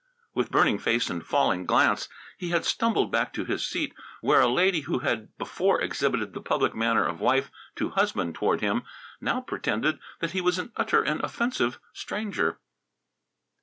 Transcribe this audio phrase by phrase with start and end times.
[0.33, 4.47] With burning face and falling glance, he had stumbled back to his seat, where a
[4.47, 8.81] lady who had before exhibited the public manner of wife to husband toward him,
[9.21, 12.57] now pretended that he was an utter and offensive stranger.